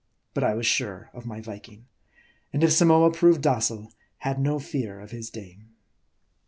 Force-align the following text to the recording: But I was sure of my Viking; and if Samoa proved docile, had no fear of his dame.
But 0.33 0.43
I 0.43 0.55
was 0.55 0.65
sure 0.65 1.11
of 1.13 1.27
my 1.27 1.41
Viking; 1.41 1.85
and 2.51 2.63
if 2.63 2.71
Samoa 2.73 3.11
proved 3.11 3.43
docile, 3.43 3.93
had 4.17 4.39
no 4.39 4.57
fear 4.57 4.99
of 4.99 5.11
his 5.11 5.29
dame. 5.29 5.75